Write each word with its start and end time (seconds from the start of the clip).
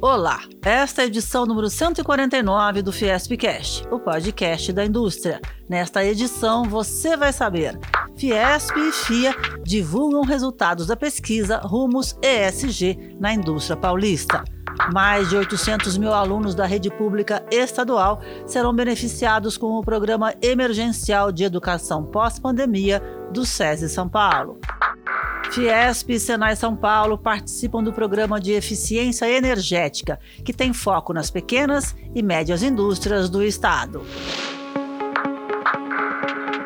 Olá, 0.00 0.40
esta 0.62 1.00
é 1.00 1.04
a 1.04 1.06
edição 1.06 1.46
número 1.46 1.70
149 1.70 2.82
do 2.82 2.92
Fiespcast, 2.92 3.88
o 3.90 3.98
podcast 3.98 4.70
da 4.70 4.84
indústria. 4.84 5.40
Nesta 5.66 6.04
edição 6.04 6.64
você 6.64 7.16
vai 7.16 7.32
saber: 7.32 7.78
Fiesp 8.14 8.76
e 8.76 8.92
FIA 8.92 9.34
divulgam 9.64 10.22
resultados 10.22 10.86
da 10.86 10.96
pesquisa 10.96 11.58
Rumos 11.58 12.14
ESG 12.20 13.16
na 13.18 13.32
indústria 13.32 13.74
paulista. 13.74 14.44
Mais 14.92 15.30
de 15.30 15.36
800 15.36 15.96
mil 15.96 16.12
alunos 16.12 16.54
da 16.54 16.66
rede 16.66 16.90
pública 16.90 17.42
estadual 17.50 18.20
serão 18.46 18.74
beneficiados 18.74 19.56
com 19.56 19.78
o 19.78 19.82
Programa 19.82 20.34
Emergencial 20.42 21.32
de 21.32 21.44
Educação 21.44 22.04
Pós-Pandemia 22.04 23.02
do 23.32 23.46
SESI 23.46 23.88
São 23.88 24.06
Paulo. 24.06 24.60
Fiesp 25.50 26.10
e 26.10 26.20
Senai 26.20 26.56
São 26.56 26.76
Paulo 26.76 27.16
participam 27.16 27.82
do 27.82 27.92
programa 27.92 28.40
de 28.40 28.52
eficiência 28.52 29.28
energética, 29.30 30.18
que 30.44 30.52
tem 30.52 30.72
foco 30.72 31.12
nas 31.12 31.30
pequenas 31.30 31.94
e 32.14 32.22
médias 32.22 32.62
indústrias 32.62 33.30
do 33.30 33.42
estado. 33.42 34.04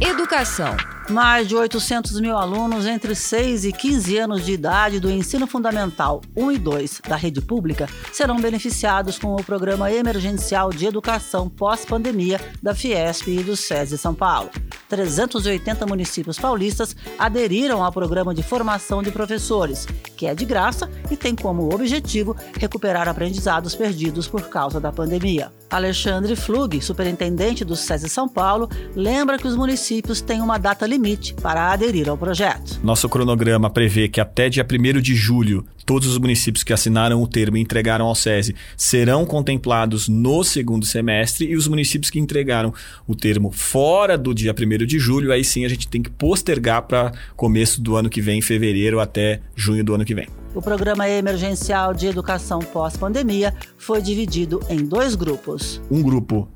Educação. 0.00 0.76
Mais 1.10 1.46
de 1.46 1.54
800 1.54 2.18
mil 2.18 2.34
alunos 2.36 2.86
entre 2.86 3.14
6 3.14 3.66
e 3.66 3.72
15 3.72 4.16
anos 4.16 4.44
de 4.44 4.52
idade 4.52 4.98
do 4.98 5.10
ensino 5.10 5.46
fundamental 5.46 6.22
1 6.34 6.52
e 6.52 6.58
2 6.58 7.02
da 7.06 7.14
rede 7.14 7.42
pública 7.42 7.86
serão 8.10 8.40
beneficiados 8.40 9.18
com 9.18 9.34
o 9.34 9.44
Programa 9.44 9.92
Emergencial 9.92 10.70
de 10.70 10.86
Educação 10.86 11.48
Pós-Pandemia 11.50 12.40
da 12.62 12.74
Fiesp 12.74 13.28
e 13.28 13.42
do 13.42 13.54
SESI 13.54 13.98
São 13.98 14.14
Paulo. 14.14 14.50
380 14.88 15.86
municípios 15.86 16.38
paulistas 16.38 16.96
aderiram 17.18 17.82
ao 17.82 17.92
programa 17.92 18.34
de 18.34 18.42
formação 18.42 19.02
de 19.02 19.10
professores, 19.10 19.86
que 20.16 20.26
é 20.26 20.34
de 20.34 20.44
graça 20.44 20.90
e 21.10 21.16
tem 21.16 21.34
como 21.34 21.74
objetivo 21.74 22.36
recuperar 22.58 23.08
aprendizados 23.08 23.74
perdidos 23.74 24.26
por 24.28 24.48
causa 24.48 24.80
da 24.80 24.92
pandemia. 24.92 25.52
Alexandre 25.68 26.36
Flug, 26.36 26.80
superintendente 26.80 27.64
do 27.64 27.74
SESI 27.74 28.08
São 28.08 28.28
Paulo, 28.28 28.68
lembra 28.94 29.36
que 29.36 29.48
os 29.48 29.56
municípios 29.56 30.20
têm 30.20 30.40
uma 30.40 30.58
data 30.58 30.86
limite 30.94 31.34
para 31.34 31.72
aderir 31.72 32.08
ao 32.08 32.16
projeto. 32.16 32.80
Nosso 32.82 33.08
cronograma 33.08 33.68
prevê 33.68 34.08
que 34.08 34.20
até 34.20 34.48
dia 34.48 34.64
1 34.64 35.00
de 35.00 35.14
julho 35.14 35.64
todos 35.84 36.08
os 36.08 36.18
municípios 36.18 36.64
que 36.64 36.72
assinaram 36.72 37.22
o 37.22 37.26
termo 37.26 37.56
e 37.56 37.60
entregaram 37.60 38.06
ao 38.06 38.14
SESI 38.14 38.54
serão 38.76 39.26
contemplados 39.26 40.08
no 40.08 40.42
segundo 40.42 40.86
semestre 40.86 41.46
e 41.46 41.56
os 41.56 41.68
municípios 41.68 42.10
que 42.10 42.18
entregaram 42.18 42.72
o 43.06 43.14
termo 43.14 43.50
fora 43.50 44.16
do 44.16 44.34
dia 44.34 44.54
1 44.54 44.86
de 44.86 44.98
julho, 44.98 45.32
aí 45.32 45.44
sim 45.44 45.64
a 45.64 45.68
gente 45.68 45.88
tem 45.88 46.02
que 46.02 46.10
postergar 46.10 46.82
para 46.82 47.12
começo 47.36 47.82
do 47.82 47.96
ano 47.96 48.08
que 48.08 48.20
vem, 48.20 48.40
fevereiro 48.40 49.00
até 49.00 49.40
junho 49.54 49.84
do 49.84 49.94
ano 49.94 50.04
que 50.04 50.14
vem. 50.14 50.43
O 50.54 50.62
Programa 50.62 51.08
Emergencial 51.08 51.92
de 51.92 52.06
Educação 52.06 52.60
Pós-Pandemia 52.60 53.52
foi 53.76 54.00
dividido 54.00 54.60
em 54.70 54.76
dois 54.76 55.16
grupos. 55.16 55.82
Um 55.90 56.00
grupo 56.00 56.48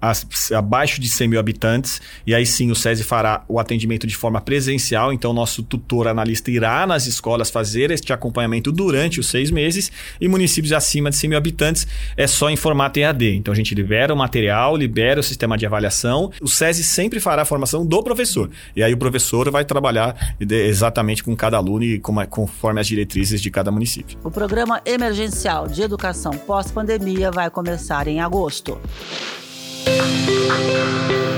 abaixo 0.55 1.01
de 1.01 1.09
100 1.09 1.27
mil 1.27 1.41
habitantes, 1.41 2.01
e 2.25 2.33
aí 2.33 2.47
sim 2.47 2.71
o 2.71 2.77
SESI 2.77 3.03
fará 3.03 3.45
o 3.49 3.59
atendimento 3.59 4.07
de 4.07 4.15
forma 4.15 4.41
presencial, 4.41 5.13
então 5.13 5.33
nosso 5.33 5.65
tutor 5.65 6.07
analista 6.07 6.49
irá 6.49 6.87
nas 6.87 7.07
escolas 7.07 7.51
fazer 7.51 7.91
este 7.91 8.13
acompanhamento 8.13 8.71
durante 8.71 9.19
os 9.19 9.27
seis 9.27 9.51
meses, 9.51 9.91
e 10.21 10.29
municípios 10.29 10.73
acima 10.73 11.11
de 11.11 11.17
100 11.17 11.31
mil 11.31 11.39
habitantes 11.39 11.85
é 12.17 12.29
só 12.29 12.49
em 12.49 12.57
formato 12.57 13.01
EAD. 13.01 13.35
Então 13.35 13.51
a 13.51 13.57
gente 13.57 13.75
libera 13.75 14.15
o 14.15 14.17
material, 14.17 14.77
libera 14.77 15.19
o 15.19 15.25
sistema 15.25 15.59
de 15.59 15.67
avaliação, 15.67 16.31
o 16.41 16.47
SESI 16.47 16.85
sempre 16.85 17.19
fará 17.19 17.43
a 17.43 17.45
formação 17.45 17.85
do 17.85 18.01
professor, 18.01 18.49
e 18.77 18.83
aí 18.83 18.95
o 18.95 18.99
professor 18.99 19.51
vai 19.51 19.65
trabalhar 19.65 20.37
exatamente 20.39 21.25
com 21.25 21.35
cada 21.35 21.57
aluno 21.57 21.83
e 21.83 21.99
conforme 21.99 22.81
as 22.81 22.87
diretrizes 22.87 23.43
de 23.43 23.51
cada 23.51 23.73
município 23.73 23.88
município. 23.89 24.19
O 24.23 24.31
Programa 24.31 24.81
Emergencial 24.85 25.67
de 25.67 25.83
Educação 25.83 26.33
Pós-Pandemia 26.33 27.31
vai 27.31 27.51
começar 27.51 28.07
em 28.07 28.21
agosto. 28.21 28.79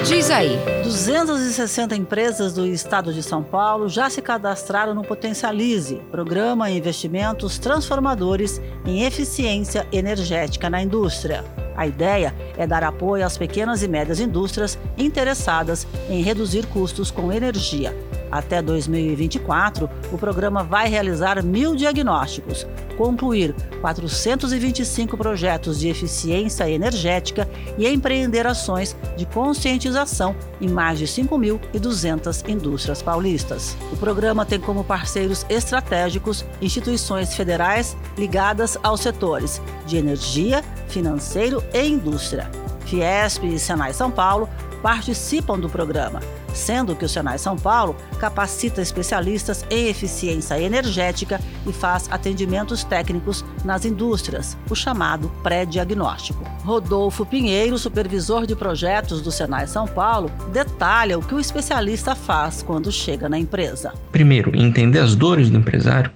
Diz 0.04 0.30
aí. 0.30 0.58
260 0.82 1.94
empresas 1.94 2.52
do 2.52 2.66
estado 2.66 3.12
de 3.12 3.22
São 3.22 3.44
Paulo 3.44 3.88
já 3.88 4.10
se 4.10 4.20
cadastraram 4.20 4.92
no 4.92 5.04
Potencialize, 5.04 6.02
programa 6.10 6.68
em 6.68 6.78
investimentos 6.78 7.58
transformadores 7.58 8.60
em 8.84 9.04
eficiência 9.04 9.86
energética 9.92 10.68
na 10.68 10.82
indústria. 10.82 11.44
A 11.76 11.86
ideia 11.86 12.34
é 12.58 12.66
dar 12.66 12.82
apoio 12.82 13.24
às 13.24 13.38
pequenas 13.38 13.82
e 13.82 13.88
médias 13.88 14.18
indústrias 14.18 14.76
interessadas 14.98 15.86
em 16.08 16.22
reduzir 16.22 16.66
custos 16.66 17.10
com 17.10 17.32
energia. 17.32 17.94
Até 18.30 18.62
2024, 18.62 19.90
o 20.12 20.18
programa 20.18 20.62
vai 20.62 20.88
realizar 20.88 21.42
mil 21.44 21.74
diagnósticos, 21.74 22.66
concluir 22.96 23.54
425 23.80 25.16
projetos 25.16 25.80
de 25.80 25.88
eficiência 25.88 26.68
energética 26.70 27.48
e 27.76 27.88
empreender 27.88 28.46
ações 28.46 28.96
de 29.16 29.26
conscientização 29.26 30.36
em 30.60 30.68
mais 30.68 30.98
de 30.98 31.06
5.200 31.06 32.48
indústrias 32.48 33.02
paulistas. 33.02 33.76
O 33.92 33.96
programa 33.96 34.46
tem 34.46 34.60
como 34.60 34.84
parceiros 34.84 35.44
estratégicos 35.48 36.44
instituições 36.60 37.34
federais 37.34 37.96
ligadas 38.16 38.78
aos 38.82 39.00
setores 39.00 39.60
de 39.86 39.96
energia, 39.96 40.62
financeiro 40.88 41.64
e 41.72 41.86
indústria. 41.86 42.50
Fiesp 42.90 43.44
e 43.44 43.58
Senai 43.58 43.92
São 43.94 44.10
Paulo 44.10 44.48
participam 44.82 45.58
do 45.58 45.68
programa 45.68 46.20
sendo 46.54 46.94
que 46.96 47.04
o 47.04 47.08
Senai 47.08 47.38
São 47.38 47.56
Paulo 47.56 47.96
capacita 48.18 48.80
especialistas 48.80 49.64
em 49.70 49.88
eficiência 49.88 50.60
energética 50.60 51.40
e 51.66 51.72
faz 51.72 52.08
atendimentos 52.10 52.84
técnicos 52.84 53.44
nas 53.64 53.84
indústrias, 53.84 54.56
o 54.68 54.74
chamado 54.74 55.30
pré-diagnóstico. 55.42 56.44
Rodolfo 56.64 57.24
Pinheiro, 57.24 57.78
supervisor 57.78 58.46
de 58.46 58.56
projetos 58.56 59.20
do 59.20 59.30
Senai 59.30 59.66
São 59.66 59.86
Paulo, 59.86 60.30
detalha 60.52 61.18
o 61.18 61.22
que 61.22 61.34
o 61.34 61.40
especialista 61.40 62.14
faz 62.14 62.62
quando 62.62 62.92
chega 62.92 63.28
na 63.28 63.38
empresa. 63.38 63.92
Primeiro, 64.12 64.56
entender 64.56 64.98
as 64.98 65.14
dores 65.14 65.50
do 65.50 65.58
empresário, 65.58 66.10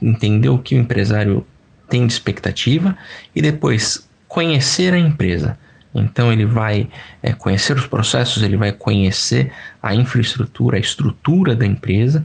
entender 0.00 0.48
o 0.48 0.58
que 0.58 0.74
o 0.74 0.78
empresário 0.78 1.44
tem 1.88 2.06
de 2.06 2.12
expectativa 2.12 2.96
e 3.34 3.40
depois 3.40 4.06
conhecer 4.28 4.92
a 4.92 4.98
empresa 4.98 5.58
então 6.00 6.32
ele 6.32 6.44
vai 6.44 6.88
é, 7.22 7.32
conhecer 7.32 7.76
os 7.76 7.86
processos, 7.86 8.42
ele 8.42 8.56
vai 8.56 8.72
conhecer 8.72 9.52
a 9.82 9.94
infraestrutura, 9.94 10.76
a 10.76 10.80
estrutura 10.80 11.54
da 11.54 11.66
empresa 11.66 12.24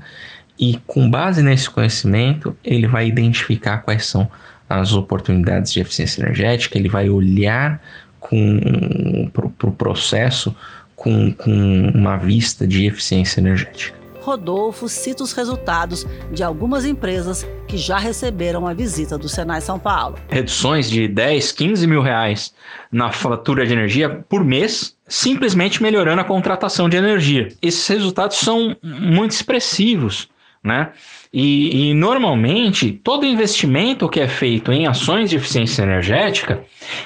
e 0.59 0.79
com 0.85 1.09
base 1.09 1.41
nesse 1.41 1.69
conhecimento 1.69 2.55
ele 2.63 2.87
vai 2.87 3.07
identificar 3.07 3.79
quais 3.79 4.05
são 4.05 4.29
as 4.69 4.93
oportunidades 4.93 5.71
de 5.71 5.79
eficiência 5.79 6.21
energética, 6.21 6.77
ele 6.77 6.89
vai 6.89 7.09
olhar 7.09 7.81
para 8.19 9.45
o 9.45 9.49
pro 9.49 9.71
processo 9.71 10.55
com, 10.95 11.31
com 11.33 11.91
uma 11.93 12.17
vista 12.17 12.65
de 12.65 12.85
eficiência 12.85 13.39
energética. 13.39 14.02
Rodolfo 14.23 14.87
cita 14.87 15.21
os 15.21 15.33
resultados 15.33 16.07
de 16.31 16.41
algumas 16.41 16.85
empresas 16.85 17.45
que 17.67 17.77
já 17.77 17.97
receberam 17.97 18.65
a 18.65 18.73
visita 18.73 19.17
do 19.17 19.27
Senai 19.27 19.59
São 19.59 19.77
Paulo. 19.77 20.17
Reduções 20.29 20.89
de 20.89 21.09
10, 21.09 21.51
15 21.51 21.85
mil 21.85 22.01
reais 22.01 22.53
na 22.89 23.11
fatura 23.11 23.65
de 23.65 23.73
energia 23.73 24.23
por 24.29 24.43
mês, 24.43 24.95
simplesmente 25.07 25.83
melhorando 25.83 26.21
a 26.21 26.25
contratação 26.25 26.87
de 26.87 26.95
energia. 26.95 27.49
Esses 27.61 27.85
resultados 27.85 28.37
são 28.37 28.77
muito 28.81 29.31
expressivos, 29.31 30.29
né? 30.63 30.93
E, 31.33 31.89
e, 31.89 31.93
normalmente 31.93 32.91
todo 32.91 33.25
investimento 33.25 34.07
que 34.07 34.19
é 34.19 34.27
feito 34.27 34.71
em 34.71 34.87
ações 34.87 35.31
de 35.31 35.35
eficiência 35.35 35.81
energética, 35.81 36.63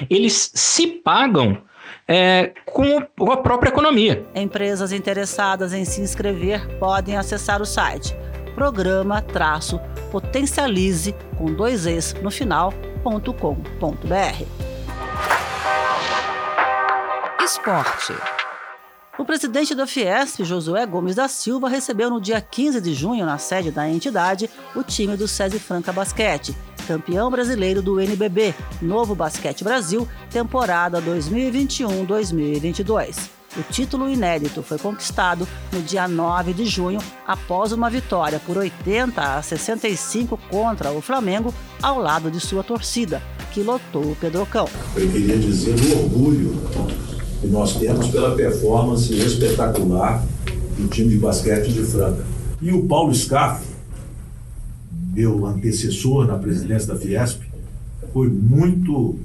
eles 0.08 0.52
se 0.54 0.86
pagam 0.86 1.58
é, 2.08 2.54
com 2.64 3.30
a 3.30 3.36
própria 3.36 3.68
economia. 3.68 4.26
Empresas 4.34 4.90
interessadas 4.90 5.74
em 5.74 5.84
se 5.84 6.00
inscrever 6.00 6.66
podem 6.78 7.16
acessar 7.16 7.60
o 7.60 7.66
site 7.66 8.16
programa-potencialize 8.58 11.14
com 11.36 11.54
dois 11.54 11.86
es 11.86 12.12
no 12.14 12.28
final.com.br. 12.28 12.74
Esporte. 17.44 18.14
O 19.16 19.24
presidente 19.24 19.76
da 19.76 19.86
Fiesp, 19.86 20.42
Josué 20.42 20.84
Gomes 20.86 21.14
da 21.14 21.28
Silva, 21.28 21.68
recebeu 21.68 22.10
no 22.10 22.20
dia 22.20 22.40
15 22.40 22.80
de 22.80 22.92
junho, 22.94 23.24
na 23.24 23.38
sede 23.38 23.70
da 23.70 23.88
entidade, 23.88 24.50
o 24.74 24.82
time 24.82 25.16
do 25.16 25.28
SESI 25.28 25.60
Franca 25.60 25.92
Basquete, 25.92 26.52
campeão 26.88 27.30
brasileiro 27.30 27.80
do 27.82 28.00
NBB, 28.00 28.54
Novo 28.80 29.14
Basquete 29.14 29.62
Brasil, 29.62 30.08
temporada 30.30 31.02
2021-2022. 31.02 33.28
O 33.58 33.62
título 33.70 34.08
inédito 34.08 34.62
foi 34.62 34.78
conquistado 34.78 35.46
no 35.70 35.82
dia 35.82 36.08
9 36.08 36.54
de 36.54 36.64
junho, 36.64 36.98
após 37.26 37.72
uma 37.72 37.90
vitória 37.90 38.40
por 38.40 38.56
80 38.56 39.20
a 39.20 39.42
65 39.42 40.40
contra 40.50 40.90
o 40.90 41.02
Flamengo, 41.02 41.52
ao 41.82 41.98
lado 41.98 42.30
de 42.30 42.40
sua 42.40 42.64
torcida, 42.64 43.20
que 43.52 43.62
lotou 43.62 44.12
o 44.12 44.16
Pedrocão. 44.16 44.66
Eu 44.96 45.10
queria 45.10 45.36
dizer 45.36 45.74
o 45.74 46.04
orgulho 46.04 46.54
que 47.42 47.48
nós 47.48 47.76
temos 47.76 48.08
pela 48.08 48.34
performance 48.34 49.12
espetacular 49.12 50.24
do 50.78 50.88
time 50.88 51.10
de 51.10 51.18
basquete 51.18 51.68
de 51.68 51.84
Franca. 51.84 52.24
E 52.62 52.72
o 52.72 52.84
Paulo 52.84 53.14
Scaff, 53.14 53.62
meu 55.18 55.44
antecessor 55.46 56.28
na 56.28 56.38
presidência 56.38 56.94
da 56.94 57.00
Fiesp, 57.00 57.42
foi 58.12 58.28
muito 58.28 59.18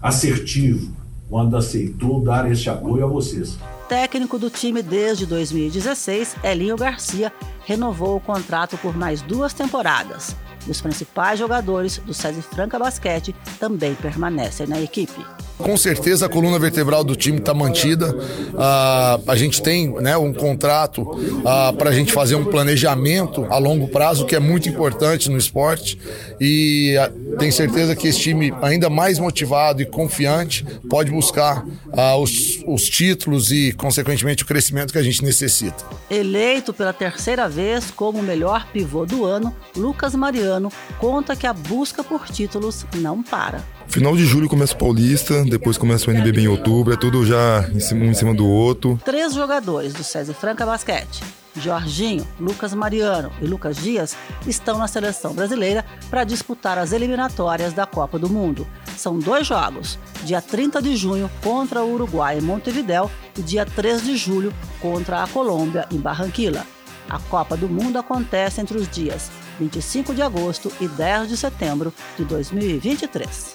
assertivo 0.00 0.90
quando 1.28 1.58
aceitou 1.58 2.22
dar 2.22 2.50
esse 2.50 2.70
apoio 2.70 3.04
a 3.04 3.06
vocês. 3.06 3.58
Técnico 3.86 4.38
do 4.38 4.48
time 4.48 4.82
desde 4.82 5.26
2016, 5.26 6.36
Elinho 6.42 6.76
Garcia 6.76 7.30
renovou 7.66 8.16
o 8.16 8.20
contrato 8.20 8.78
por 8.78 8.96
mais 8.96 9.20
duas 9.20 9.52
temporadas. 9.52 10.34
Os 10.66 10.80
principais 10.80 11.38
jogadores 11.38 11.98
do 11.98 12.14
SESI 12.14 12.40
Franca 12.40 12.78
Basquete 12.78 13.34
também 13.60 13.94
permanecem 13.94 14.66
na 14.66 14.80
equipe. 14.80 15.22
Com 15.58 15.76
certeza 15.76 16.26
a 16.26 16.28
coluna 16.28 16.58
vertebral 16.58 17.02
do 17.02 17.16
time 17.16 17.38
está 17.38 17.54
mantida. 17.54 18.14
Ah, 18.58 19.18
a 19.26 19.36
gente 19.36 19.62
tem 19.62 19.88
né, 20.00 20.16
um 20.16 20.32
contrato 20.32 21.06
ah, 21.44 21.72
para 21.76 21.90
a 21.90 21.92
gente 21.92 22.12
fazer 22.12 22.34
um 22.34 22.44
planejamento 22.44 23.46
a 23.50 23.56
longo 23.56 23.88
prazo, 23.88 24.26
que 24.26 24.36
é 24.36 24.38
muito 24.38 24.68
importante 24.68 25.30
no 25.30 25.38
esporte. 25.38 25.98
E 26.38 26.96
ah, 26.98 27.10
tenho 27.38 27.52
certeza 27.52 27.96
que 27.96 28.08
esse 28.08 28.20
time, 28.20 28.52
ainda 28.60 28.90
mais 28.90 29.18
motivado 29.18 29.80
e 29.80 29.86
confiante, 29.86 30.64
pode 30.88 31.10
buscar 31.10 31.64
ah, 31.92 32.16
os, 32.16 32.62
os 32.66 32.88
títulos 32.88 33.50
e, 33.50 33.72
consequentemente, 33.72 34.42
o 34.42 34.46
crescimento 34.46 34.92
que 34.92 34.98
a 34.98 35.02
gente 35.02 35.24
necessita. 35.24 35.84
Eleito 36.10 36.74
pela 36.74 36.92
terceira 36.92 37.48
vez 37.48 37.90
como 37.90 38.22
melhor 38.22 38.66
pivô 38.72 39.06
do 39.06 39.24
ano, 39.24 39.54
Lucas 39.74 40.14
Mariano 40.14 40.70
conta 40.98 41.34
que 41.34 41.46
a 41.46 41.52
busca 41.52 42.04
por 42.04 42.28
títulos 42.28 42.84
não 42.96 43.22
para. 43.22 43.75
Final 43.88 44.14
de 44.14 44.26
julho 44.26 44.48
começa 44.48 44.74
o 44.74 44.78
Paulista, 44.78 45.42
depois 45.44 45.78
começa 45.78 46.10
o 46.10 46.12
NBB 46.12 46.42
em 46.42 46.48
outubro, 46.48 46.92
é 46.92 46.96
tudo 46.96 47.24
já 47.24 47.66
um 47.92 48.04
em 48.04 48.14
cima 48.14 48.34
do 48.34 48.46
outro. 48.46 49.00
Três 49.04 49.32
jogadores 49.32 49.94
do 49.94 50.04
César 50.04 50.34
Franca 50.34 50.66
Basquete, 50.66 51.22
Jorginho, 51.56 52.26
Lucas 52.38 52.74
Mariano 52.74 53.32
e 53.40 53.46
Lucas 53.46 53.76
Dias, 53.78 54.14
estão 54.46 54.78
na 54.78 54.86
seleção 54.86 55.32
brasileira 55.32 55.84
para 56.10 56.24
disputar 56.24 56.76
as 56.76 56.92
eliminatórias 56.92 57.72
da 57.72 57.86
Copa 57.86 58.18
do 58.18 58.28
Mundo. 58.28 58.66
São 58.96 59.18
dois 59.18 59.46
jogos, 59.46 59.98
dia 60.24 60.42
30 60.42 60.82
de 60.82 60.94
junho 60.94 61.30
contra 61.42 61.82
o 61.82 61.94
Uruguai 61.94 62.38
em 62.38 62.42
Montevidéu 62.42 63.10
e 63.38 63.40
dia 63.40 63.64
3 63.64 64.04
de 64.04 64.16
julho 64.16 64.52
contra 64.80 65.22
a 65.22 65.26
Colômbia 65.26 65.86
em 65.90 65.98
Barranquilla. 65.98 66.66
A 67.08 67.18
Copa 67.18 67.56
do 67.56 67.68
Mundo 67.68 67.98
acontece 67.98 68.60
entre 68.60 68.76
os 68.76 68.88
dias 68.88 69.30
25 69.58 70.14
de 70.14 70.22
agosto 70.22 70.70
e 70.80 70.88
10 70.88 71.28
de 71.28 71.36
setembro 71.36 71.92
de 72.16 72.24
2023. 72.24 73.54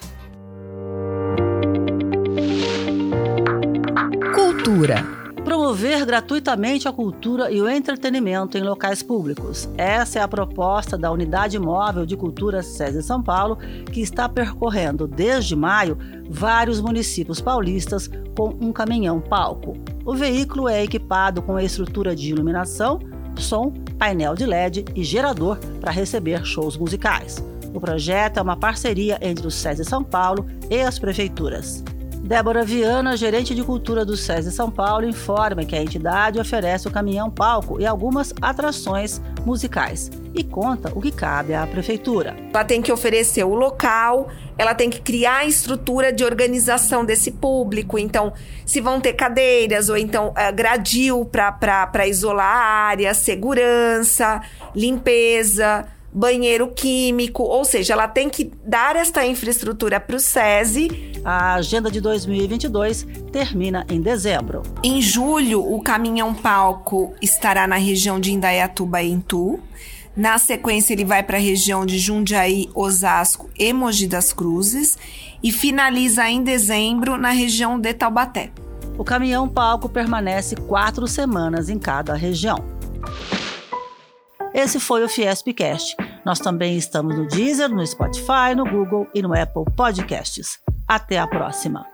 Cultura. 4.81 5.05
Promover 5.45 6.03
gratuitamente 6.07 6.87
a 6.87 6.91
cultura 6.91 7.51
e 7.51 7.61
o 7.61 7.69
entretenimento 7.69 8.57
em 8.57 8.63
locais 8.63 9.03
públicos. 9.03 9.69
Essa 9.77 10.17
é 10.17 10.21
a 10.23 10.27
proposta 10.27 10.97
da 10.97 11.11
Unidade 11.11 11.59
Móvel 11.59 12.03
de 12.03 12.17
Cultura 12.17 12.63
SESI 12.63 13.03
São 13.03 13.21
Paulo, 13.21 13.57
que 13.91 14.01
está 14.01 14.27
percorrendo 14.27 15.07
desde 15.07 15.55
maio 15.55 15.99
vários 16.27 16.81
municípios 16.81 17.39
paulistas 17.39 18.09
com 18.35 18.57
um 18.59 18.73
caminhão-palco. 18.73 19.77
O 20.03 20.15
veículo 20.15 20.67
é 20.67 20.83
equipado 20.83 21.43
com 21.43 21.55
a 21.55 21.63
estrutura 21.63 22.15
de 22.15 22.31
iluminação, 22.31 22.99
som, 23.35 23.71
painel 23.99 24.33
de 24.33 24.47
LED 24.47 24.85
e 24.95 25.03
gerador 25.03 25.59
para 25.79 25.91
receber 25.91 26.43
shows 26.43 26.75
musicais. 26.75 27.43
O 27.71 27.79
projeto 27.79 28.37
é 28.37 28.41
uma 28.41 28.57
parceria 28.57 29.19
entre 29.21 29.45
o 29.45 29.51
SESI 29.51 29.85
São 29.85 30.03
Paulo 30.03 30.47
e 30.71 30.81
as 30.81 30.97
prefeituras. 30.97 31.83
Débora 32.23 32.63
Viana, 32.63 33.17
gerente 33.17 33.55
de 33.55 33.63
cultura 33.63 34.05
do 34.05 34.15
SESI 34.15 34.51
São 34.51 34.69
Paulo, 34.69 35.07
informa 35.07 35.65
que 35.65 35.75
a 35.75 35.81
entidade 35.81 36.39
oferece 36.39 36.87
o 36.87 36.91
caminhão 36.91 37.31
palco 37.31 37.81
e 37.81 37.85
algumas 37.85 38.31
atrações 38.39 39.19
musicais 39.43 40.11
e 40.33 40.43
conta 40.43 40.91
o 40.95 41.01
que 41.01 41.11
cabe 41.11 41.55
à 41.55 41.65
prefeitura. 41.65 42.35
Ela 42.53 42.63
tem 42.63 42.79
que 42.79 42.91
oferecer 42.91 43.43
o 43.43 43.55
local, 43.55 44.29
ela 44.55 44.75
tem 44.75 44.89
que 44.89 45.01
criar 45.01 45.37
a 45.37 45.45
estrutura 45.45 46.13
de 46.13 46.23
organização 46.23 47.03
desse 47.03 47.31
público. 47.31 47.97
Então, 47.97 48.31
se 48.67 48.79
vão 48.79 49.01
ter 49.01 49.13
cadeiras 49.13 49.89
ou 49.89 49.97
então 49.97 50.31
é, 50.37 50.51
gradil 50.51 51.25
para 51.25 52.07
isolar 52.07 52.55
a 52.55 52.87
área, 52.89 53.13
segurança, 53.15 54.41
limpeza 54.75 55.87
banheiro 56.13 56.67
químico, 56.67 57.43
ou 57.43 57.63
seja, 57.63 57.93
ela 57.93 58.07
tem 58.07 58.29
que 58.29 58.51
dar 58.65 58.95
esta 58.95 59.25
infraestrutura 59.25 59.99
para 59.99 60.15
o 60.15 60.19
SESI. 60.19 61.21
A 61.23 61.53
agenda 61.55 61.89
de 61.89 62.01
2022 62.01 63.07
termina 63.31 63.85
em 63.89 64.01
dezembro. 64.01 64.63
Em 64.83 65.01
julho, 65.01 65.61
o 65.61 65.81
caminhão 65.81 66.33
palco 66.33 67.13
estará 67.21 67.67
na 67.67 67.77
região 67.77 68.19
de 68.19 68.31
Indaiatuba 68.31 69.01
e 69.01 69.11
Intu. 69.11 69.59
Na 70.15 70.37
sequência, 70.37 70.93
ele 70.93 71.05
vai 71.05 71.23
para 71.23 71.37
a 71.37 71.41
região 71.41 71.85
de 71.85 71.97
Jundiaí, 71.97 72.69
Osasco 72.75 73.49
e 73.57 73.71
Mogi 73.71 74.07
das 74.07 74.33
Cruzes 74.33 74.97
e 75.41 75.51
finaliza 75.51 76.29
em 76.29 76.43
dezembro 76.43 77.17
na 77.17 77.29
região 77.29 77.79
de 77.79 77.93
Taubaté. 77.93 78.51
O 78.97 79.05
caminhão 79.05 79.47
palco 79.47 79.87
permanece 79.87 80.55
quatro 80.55 81.07
semanas 81.07 81.69
em 81.69 81.79
cada 81.79 82.13
região. 82.13 82.63
Esse 84.53 84.79
foi 84.79 85.03
o 85.03 85.09
Fiespcast. 85.09 85.95
Nós 86.25 86.39
também 86.39 86.77
estamos 86.77 87.17
no 87.17 87.27
Deezer, 87.27 87.69
no 87.69 87.85
Spotify, 87.85 88.53
no 88.55 88.65
Google 88.65 89.07
e 89.13 89.21
no 89.21 89.33
Apple 89.33 89.63
Podcasts. 89.75 90.59
Até 90.87 91.17
a 91.17 91.27
próxima! 91.27 91.90